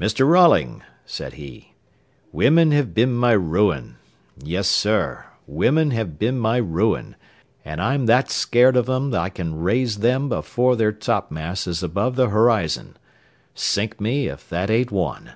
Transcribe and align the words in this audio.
"Mr. 0.00 0.26
Rolling," 0.26 0.82
said 1.04 1.34
he, 1.34 1.74
"wimmen 2.32 2.72
have 2.72 2.94
been 2.94 3.12
my 3.14 3.32
ruin. 3.32 3.96
Yes, 4.42 4.66
sir, 4.66 5.26
wimmen 5.46 5.90
have 5.90 6.18
been 6.18 6.38
my 6.38 6.56
ruin, 6.56 7.16
an' 7.66 7.78
I'm 7.78 8.06
that 8.06 8.30
scared 8.30 8.78
o' 8.78 8.80
them 8.80 9.14
I 9.14 9.28
can 9.28 9.58
raise 9.60 9.98
them 9.98 10.32
afore 10.32 10.74
their 10.74 10.92
topmast 10.92 11.66
is 11.66 11.82
above 11.82 12.16
the 12.16 12.30
horizon. 12.30 12.96
Sink 13.54 14.00
me, 14.00 14.28
if 14.28 14.48
that 14.48 14.70
ain't 14.70 14.90
one." 14.90 15.34